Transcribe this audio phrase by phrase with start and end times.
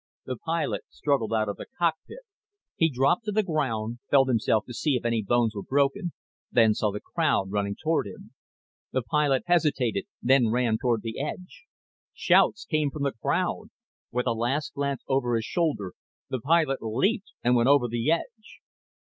[0.25, 2.21] The pilot struggled out of the cockpit.
[2.75, 6.11] He dropped to the ground, felt himself to see if any bones were broken,
[6.51, 8.33] then saw the crowd running toward him.
[8.91, 11.65] The pilot hesitated, then ran toward the edge.
[12.15, 13.69] Shouts came from the crowd.
[14.09, 15.93] With a last glance over his shoulder,
[16.31, 18.59] the pilot leaped and went over the edge.